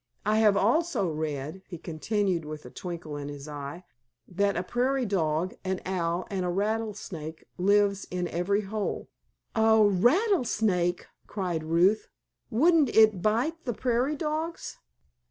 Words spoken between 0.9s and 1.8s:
read," he